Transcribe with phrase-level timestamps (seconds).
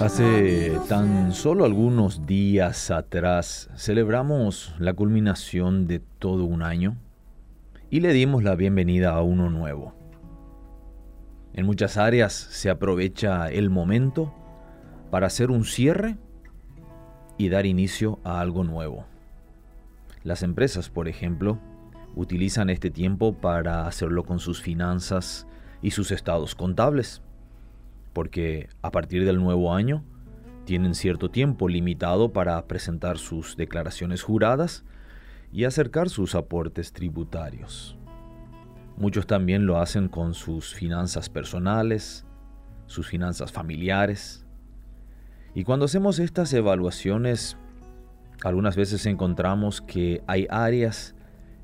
[0.00, 6.96] Hace tan solo algunos días atrás celebramos la culminación de todo un año
[7.90, 9.92] y le dimos la bienvenida a uno nuevo.
[11.52, 14.32] En muchas áreas se aprovecha el momento
[15.10, 16.16] para hacer un cierre
[17.36, 19.04] y dar inicio a algo nuevo.
[20.24, 21.58] Las empresas, por ejemplo,
[22.16, 25.46] utilizan este tiempo para hacerlo con sus finanzas
[25.82, 27.20] y sus estados contables
[28.12, 30.04] porque a partir del nuevo año
[30.64, 34.84] tienen cierto tiempo limitado para presentar sus declaraciones juradas
[35.52, 37.96] y acercar sus aportes tributarios.
[38.96, 42.26] Muchos también lo hacen con sus finanzas personales,
[42.86, 44.44] sus finanzas familiares.
[45.54, 47.56] Y cuando hacemos estas evaluaciones,
[48.44, 51.14] algunas veces encontramos que hay áreas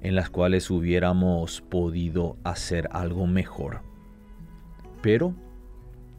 [0.00, 3.80] en las cuales hubiéramos podido hacer algo mejor.
[5.02, 5.34] Pero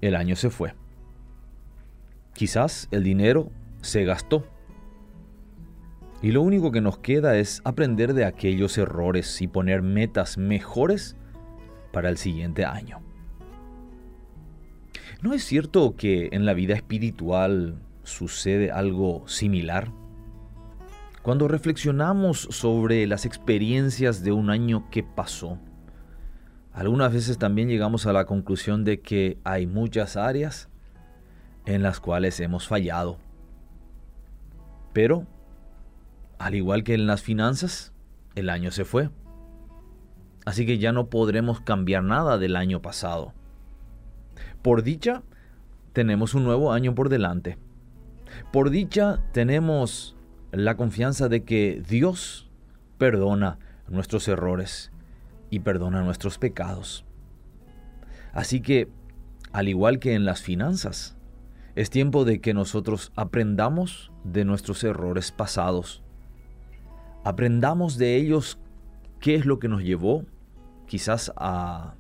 [0.02, 0.74] el año se fue.
[2.34, 4.46] Quizás el dinero se gastó.
[6.22, 11.16] Y lo único que nos queda es aprender de aquellos errores y poner metas mejores
[11.92, 13.00] para el siguiente año.
[15.22, 19.92] ¿No es cierto que en la vida espiritual sucede algo similar?
[21.22, 25.58] Cuando reflexionamos sobre las experiencias de un año que pasó,
[26.76, 30.68] algunas veces también llegamos a la conclusión de que hay muchas áreas
[31.66, 33.18] en las cuales hemos fallado.
[34.92, 35.26] Pero,
[36.38, 37.94] al igual que en las finanzas,
[38.36, 39.10] el año se fue.
[40.46, 43.34] Así que ya no podremos cambiar nada del año pasado.
[44.62, 45.24] Por dicha,
[45.94, 47.58] tenemos un nuevo año por delante.
[48.52, 50.18] Por dicha, tenemos
[50.52, 52.50] la confianza de que Dios
[52.98, 54.92] perdona nuestros errores
[55.56, 57.06] y perdona nuestros pecados.
[58.34, 58.90] Así que,
[59.54, 61.16] al igual que en las finanzas,
[61.76, 66.04] es tiempo de que nosotros aprendamos de nuestros errores pasados.
[67.24, 68.60] Aprendamos de ellos
[69.22, 70.26] qué es lo que nos llevó
[70.88, 71.96] quizás a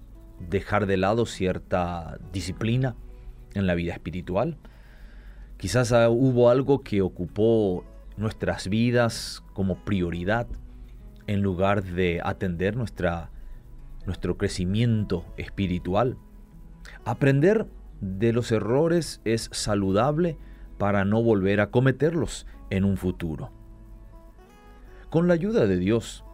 [0.50, 2.98] dejar de lado cierta disciplina
[3.54, 4.58] en la vida espiritual.
[5.56, 7.86] Quizás hubo algo que ocupó
[8.18, 10.46] nuestras vidas como prioridad
[11.28, 13.32] en lugar de atender nuestra
[14.06, 16.18] nuestro crecimiento espiritual.
[17.06, 17.68] Aprender
[18.02, 20.38] de los errores es saludable
[20.78, 23.52] para no volver a cometerlos en un futuro.
[25.10, 26.26] Con la ayuda de Dios,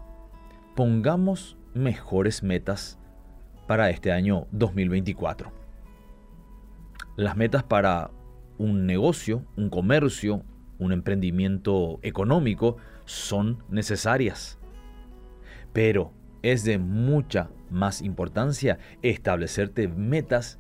[0.75, 2.97] pongamos mejores metas
[3.67, 5.51] para este año 2024.
[7.15, 8.11] Las metas para
[8.57, 10.43] un negocio, un comercio,
[10.79, 14.57] un emprendimiento económico son necesarias.
[15.73, 16.11] Pero
[16.43, 20.59] es de mucha más importancia establecerte metas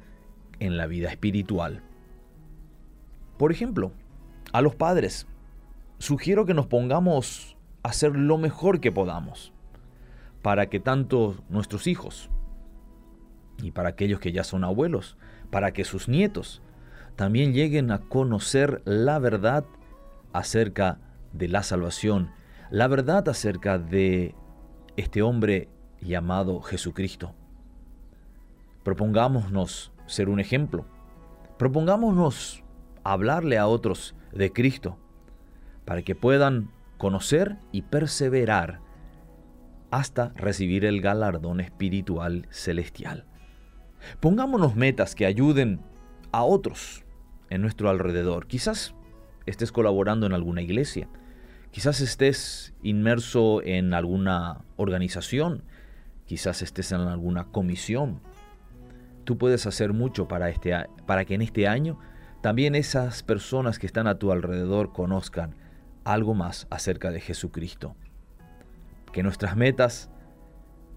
[0.59, 1.81] en la vida espiritual.
[3.37, 3.91] Por ejemplo,
[4.53, 5.27] a los padres,
[5.97, 9.53] sugiero que nos pongamos a hacer lo mejor que podamos
[10.41, 12.29] para que tanto nuestros hijos
[13.61, 15.17] y para aquellos que ya son abuelos,
[15.49, 16.61] para que sus nietos
[17.15, 19.65] también lleguen a conocer la verdad
[20.33, 20.99] acerca
[21.33, 22.31] de la salvación,
[22.69, 24.33] la verdad acerca de
[25.01, 25.67] este hombre
[25.99, 27.33] llamado Jesucristo.
[28.83, 30.85] Propongámonos ser un ejemplo.
[31.57, 32.63] Propongámonos
[33.03, 34.97] hablarle a otros de Cristo
[35.85, 38.79] para que puedan conocer y perseverar
[39.91, 43.25] hasta recibir el galardón espiritual celestial.
[44.19, 45.81] Pongámonos metas que ayuden
[46.31, 47.03] a otros
[47.49, 48.47] en nuestro alrededor.
[48.47, 48.95] Quizás
[49.45, 51.09] estés colaborando en alguna iglesia,
[51.71, 55.63] quizás estés inmerso en alguna organización,
[56.25, 58.19] quizás estés en alguna comisión.
[59.23, 60.73] Tú puedes hacer mucho para, este,
[61.05, 61.99] para que en este año
[62.41, 65.55] también esas personas que están a tu alrededor conozcan
[66.03, 67.95] algo más acerca de Jesucristo.
[69.11, 70.09] Que nuestras metas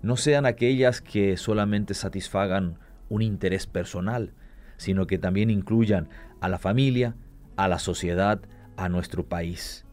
[0.03, 2.79] no sean aquellas que solamente satisfagan
[3.09, 4.33] un interés personal,
[4.77, 6.09] sino que también incluyan
[6.41, 7.17] a la familia,
[7.57, 8.41] a la sociedad,
[8.77, 9.84] a nuestro país.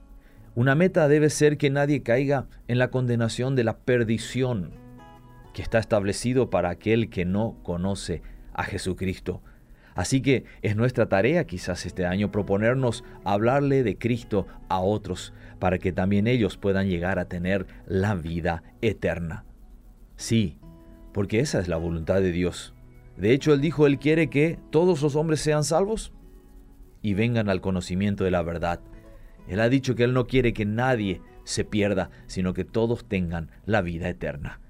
[0.54, 4.72] Una meta debe ser que nadie caiga en la condenación de la perdición,
[5.54, 8.22] que está establecido para aquel que no conoce
[8.54, 9.42] a Jesucristo.
[9.96, 15.80] Así que es nuestra tarea quizás este año proponernos hablarle de Cristo a otros para
[15.80, 19.46] que también ellos puedan llegar a tener la vida eterna.
[20.18, 20.58] Sí,
[21.14, 22.74] porque esa es la voluntad de Dios.
[23.16, 26.12] De hecho, Él dijo, Él quiere que todos los hombres sean salvos
[27.02, 28.82] y vengan al conocimiento de la verdad.
[29.52, 33.52] Él ha dicho que Él no quiere que nadie se pierda, sino que todos tengan
[33.66, 34.62] la vida eterna.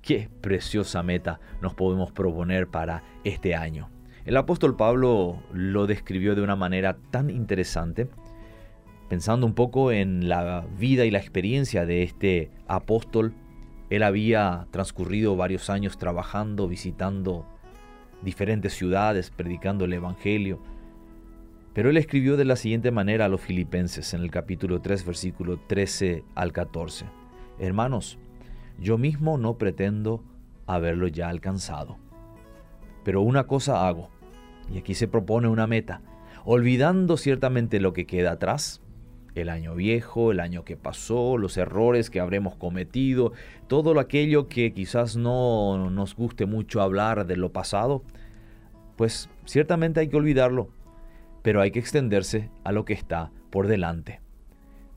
[0.00, 3.90] Qué preciosa meta nos podemos proponer para este año.
[4.24, 8.08] El apóstol Pablo lo describió de una manera tan interesante,
[9.08, 13.34] pensando un poco en la vida y la experiencia de este apóstol.
[13.90, 17.44] Él había transcurrido varios años trabajando, visitando
[18.22, 20.62] diferentes ciudades, predicando el Evangelio.
[21.74, 25.58] Pero él escribió de la siguiente manera a los filipenses en el capítulo 3, versículo
[25.58, 27.06] 13 al 14.
[27.58, 28.18] Hermanos,
[28.78, 30.22] yo mismo no pretendo
[30.66, 31.96] haberlo ya alcanzado.
[33.04, 34.10] Pero una cosa hago,
[34.72, 36.02] y aquí se propone una meta,
[36.44, 38.82] olvidando ciertamente lo que queda atrás,
[39.34, 43.32] el año viejo, el año que pasó, los errores que habremos cometido,
[43.66, 48.02] todo aquello que quizás no nos guste mucho hablar de lo pasado,
[48.96, 50.68] pues ciertamente hay que olvidarlo,
[51.42, 54.20] pero hay que extenderse a lo que está por delante.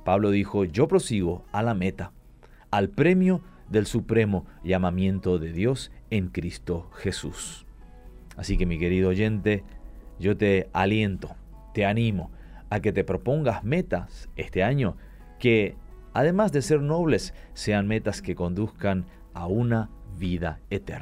[0.03, 2.11] Pablo dijo, yo prosigo a la meta,
[2.71, 7.65] al premio del supremo llamamiento de Dios en Cristo Jesús.
[8.37, 9.63] Así que mi querido oyente,
[10.19, 11.35] yo te aliento,
[11.73, 12.31] te animo
[12.69, 14.97] a que te propongas metas este año
[15.39, 15.75] que,
[16.13, 20.93] además de ser nobles, sean metas que conduzcan a una vida eterna.